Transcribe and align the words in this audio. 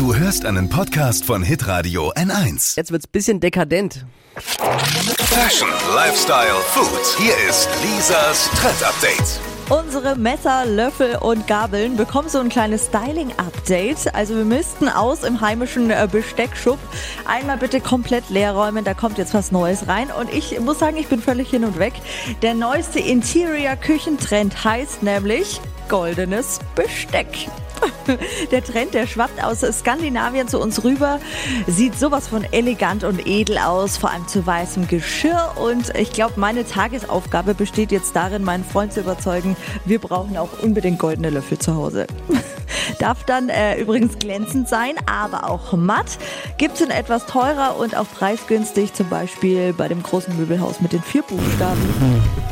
Du 0.00 0.14
hörst 0.14 0.46
einen 0.46 0.70
Podcast 0.70 1.26
von 1.26 1.42
Hitradio 1.42 2.10
N1. 2.14 2.74
Jetzt 2.74 2.90
wird's 2.90 3.06
bisschen 3.06 3.38
dekadent. 3.38 4.06
Fashion, 4.34 5.68
Lifestyle, 5.94 6.54
Food. 6.68 7.18
Hier 7.18 7.34
ist 7.46 7.68
Lisas 7.82 8.48
Trend 8.54 8.82
Update. 8.82 9.38
Unsere 9.68 10.16
Messer, 10.16 10.64
Löffel 10.64 11.16
und 11.16 11.46
Gabeln 11.46 11.98
bekommen 11.98 12.30
so 12.30 12.38
ein 12.38 12.48
kleines 12.48 12.86
Styling-Update. 12.86 14.14
Also 14.14 14.36
wir 14.36 14.46
müssten 14.46 14.88
aus 14.88 15.22
im 15.22 15.42
heimischen 15.42 15.90
äh, 15.90 16.08
Besteckschub 16.10 16.78
einmal 17.26 17.58
bitte 17.58 17.82
komplett 17.82 18.30
leer 18.30 18.52
räumen. 18.52 18.86
Da 18.86 18.94
kommt 18.94 19.18
jetzt 19.18 19.34
was 19.34 19.52
Neues 19.52 19.86
rein. 19.86 20.10
Und 20.10 20.32
ich 20.32 20.58
muss 20.60 20.78
sagen, 20.78 20.96
ich 20.96 21.08
bin 21.08 21.20
völlig 21.20 21.50
hin 21.50 21.62
und 21.62 21.78
weg. 21.78 21.92
Der 22.40 22.54
neueste 22.54 23.00
Interior-Küchentrend 23.00 24.64
heißt 24.64 25.02
nämlich 25.02 25.60
goldenes 25.90 26.60
Besteck. 26.74 27.50
Der 28.50 28.64
Trend, 28.64 28.94
der 28.94 29.06
schwappt 29.06 29.42
aus 29.42 29.60
Skandinavien 29.60 30.48
zu 30.48 30.60
uns 30.60 30.84
rüber, 30.84 31.20
sieht 31.66 31.98
sowas 31.98 32.28
von 32.28 32.44
elegant 32.52 33.04
und 33.04 33.26
edel 33.26 33.58
aus, 33.58 33.96
vor 33.96 34.10
allem 34.10 34.26
zu 34.26 34.46
weißem 34.46 34.88
Geschirr. 34.88 35.52
Und 35.56 35.94
ich 35.96 36.12
glaube, 36.12 36.34
meine 36.36 36.66
Tagesaufgabe 36.66 37.54
besteht 37.54 37.92
jetzt 37.92 38.14
darin, 38.16 38.42
meinen 38.42 38.64
Freund 38.64 38.92
zu 38.92 39.00
überzeugen, 39.00 39.56
wir 39.84 39.98
brauchen 39.98 40.36
auch 40.36 40.62
unbedingt 40.62 40.98
goldene 40.98 41.30
Löffel 41.30 41.58
zu 41.58 41.74
Hause. 41.74 42.06
Darf 42.98 43.24
dann 43.24 43.48
äh, 43.48 43.80
übrigens 43.80 44.18
glänzend 44.18 44.68
sein, 44.68 44.94
aber 45.06 45.48
auch 45.48 45.72
matt. 45.72 46.18
Gibt 46.58 46.74
es 46.74 46.80
in 46.80 46.90
etwas 46.90 47.26
teurer 47.26 47.76
und 47.78 47.96
auch 47.96 48.06
preisgünstig, 48.18 48.92
zum 48.94 49.08
Beispiel 49.08 49.72
bei 49.72 49.88
dem 49.88 50.02
großen 50.02 50.36
Möbelhaus 50.36 50.80
mit 50.80 50.92
den 50.92 51.02
vier 51.02 51.22
Buchstaben. 51.22 51.80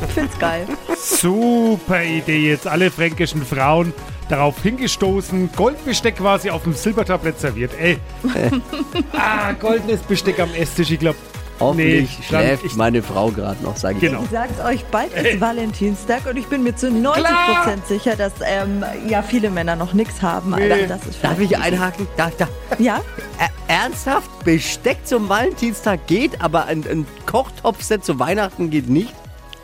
Ich 0.06 0.14
find's 0.14 0.38
geil. 0.38 0.66
Super 0.96 2.02
Idee, 2.02 2.50
jetzt 2.50 2.66
alle 2.66 2.90
fränkischen 2.90 3.44
Frauen 3.44 3.92
darauf 4.28 4.62
hingestoßen, 4.62 5.50
Goldbesteck 5.56 6.16
quasi 6.16 6.50
auf 6.50 6.62
dem 6.64 6.74
Silbertablett 6.74 7.40
serviert. 7.40 7.72
Ey. 7.78 7.98
ah, 9.16 9.52
goldenes 9.52 10.00
Besteck 10.00 10.40
am 10.40 10.52
Esstisch, 10.54 10.90
ich 10.90 10.98
glaube. 10.98 11.18
Hoffentlich 11.60 12.16
Nee, 12.20 12.24
schläft 12.24 12.64
ich- 12.64 12.76
meine 12.76 13.02
Frau 13.02 13.30
gerade 13.32 13.60
noch, 13.64 13.76
sage 13.76 13.96
ich. 13.96 14.00
Genau. 14.02 14.22
Ich 14.22 14.30
sag's 14.30 14.60
euch, 14.64 14.84
bald 14.84 15.12
ist 15.12 15.40
Valentinstag 15.40 16.24
und 16.30 16.36
ich 16.36 16.46
bin 16.46 16.62
mir 16.62 16.76
zu 16.76 16.86
90% 16.86 17.24
sicher, 17.88 18.14
dass 18.14 18.32
ähm, 18.46 18.84
ja 19.08 19.22
viele 19.22 19.50
Männer 19.50 19.74
noch 19.74 19.92
nichts 19.92 20.22
haben. 20.22 20.50
Nee. 20.56 20.70
Aber 20.70 20.86
das 20.86 21.04
ist 21.06 21.18
Darf 21.24 21.40
ich 21.40 21.58
einhaken? 21.58 22.06
Da, 22.16 22.30
da. 22.38 22.46
Ja? 22.78 23.00
Ernsthaft? 23.66 24.30
Besteck 24.44 24.98
zum 25.04 25.28
Valentinstag 25.28 26.06
geht, 26.06 26.40
aber 26.40 26.66
ein, 26.66 26.84
ein 26.88 27.06
Kochtopfset 27.26 28.04
zu 28.04 28.20
Weihnachten 28.20 28.70
geht 28.70 28.88
nicht? 28.88 29.12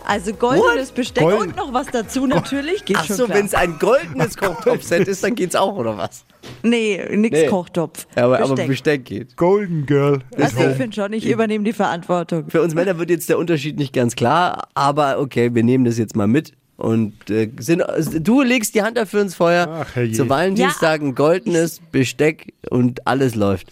Also 0.07 0.33
goldenes 0.35 0.91
Besteck 0.93 1.23
Golden- 1.25 1.51
und 1.51 1.57
noch 1.57 1.73
was 1.73 1.87
dazu 1.89 2.27
natürlich. 2.27 2.85
Geht 2.85 2.97
Ach 2.99 3.05
schon 3.07 3.17
so, 3.17 3.29
wenn 3.29 3.47
es 3.47 3.55
ein 3.55 3.79
goldenes 3.79 4.37
Kochtopfset 4.37 5.09
ist, 5.09 5.25
dann 5.25 5.35
geht's 5.35 5.57
auch, 5.57 5.75
oder 5.77 5.97
was? 5.97 6.25
Nee, 6.63 7.03
nix 7.17 7.39
Nee. 7.39 7.47
Kochtopf. 7.47 8.07
Ja, 8.17 8.27
aber, 8.27 8.39
aber 8.39 8.49
Besteck. 8.55 8.69
Besteck 8.69 9.05
geht. 9.07 9.37
Golden 9.37 9.87
Girl. 9.87 10.21
Also 10.37 10.61
ich 10.61 10.77
finde 10.77 10.95
schon, 10.95 11.13
ich 11.13 11.27
übernehme 11.27 11.65
die 11.65 11.73
Verantwortung. 11.73 12.49
Für 12.49 12.63
uns 12.63 12.75
Männer 12.75 12.99
wird 12.99 13.11
jetzt 13.11 13.29
der 13.29 13.39
Unterschied 13.39 13.79
nicht 13.79 13.93
ganz 13.93 14.15
klar, 14.15 14.69
aber 14.75 15.19
okay, 15.19 15.55
wir 15.55 15.63
nehmen 15.63 15.85
das 15.85 15.99
jetzt 15.99 16.17
mal 16.17 16.27
mit. 16.27 16.53
Und 16.77 17.31
äh, 17.31 17.51
sind, 17.61 17.85
du 18.21 18.43
legst 18.43 18.75
die 18.75 18.83
Hand 18.83 18.99
dafür 18.99 19.23
ins 19.23 19.37
Feuer. 19.37 19.87
Ach. 19.87 20.13
Zu 20.13 20.29
Valentinstag 20.29 21.01
ein 21.01 21.15
goldenes 21.15 21.81
Besteck 21.93 22.53
und 22.69 23.07
alles 23.07 23.37
läuft. 23.37 23.69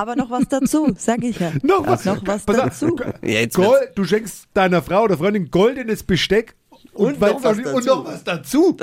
Aber 0.00 0.16
noch 0.16 0.30
was 0.30 0.44
dazu, 0.48 0.94
sag 0.96 1.22
ich 1.24 1.38
ja. 1.40 1.52
Noch 1.62 1.86
was, 1.86 2.04
Noch 2.04 2.24
was 2.26 2.44
dazu. 2.46 2.96
Ja, 3.22 3.40
jetzt 3.40 3.54
Gold, 3.56 3.90
du 3.96 4.04
schenkst 4.04 4.46
deiner 4.54 4.80
Frau 4.82 5.02
oder 5.02 5.18
Freundin 5.18 5.50
goldenes 5.50 6.02
Besteck 6.02 6.54
Und 6.92 7.20
weil- 7.20 7.32
noch 7.32 7.42
was 7.44 7.56
und 7.58 7.64
dazu. 7.66 7.86
noch 7.86 8.04
was 8.06 8.24
dazu. 8.24 8.76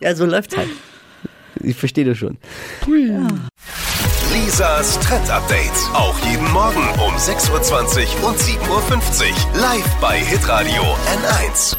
Ja, 0.00 0.14
so 0.16 0.24
läuft's 0.26 0.56
halt. 0.56 0.68
Ich 1.62 1.76
verstehe 1.76 2.04
das 2.06 2.16
schon. 2.18 2.38
Lisas 4.32 4.98
Trend 5.00 5.28
Update. 5.30 5.70
Auch 5.92 6.18
jeden 6.20 6.50
Morgen 6.52 6.88
um 7.00 7.14
6.20 7.16 8.22
Uhr 8.22 8.28
und 8.30 8.38
7.50 8.38 8.64
Uhr. 8.70 9.60
Live 9.60 9.94
bei 10.00 10.18
Hitradio 10.18 10.82
N1. 10.82 11.76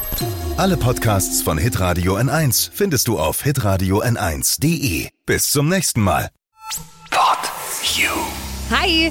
Alle 0.58 0.76
Podcasts 0.76 1.42
von 1.42 1.58
Hitradio 1.58 2.16
N1 2.16 2.70
findest 2.72 3.08
du 3.08 3.18
auf 3.18 3.42
hitradio 3.42 4.02
n1.de. 4.02 5.08
Bis 5.26 5.50
zum 5.50 5.68
nächsten 5.68 6.02
Mal. 6.02 6.28
You. 7.82 8.10
Hi, 8.70 9.10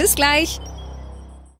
Bis 0.01 0.15
gleich. 0.15 0.59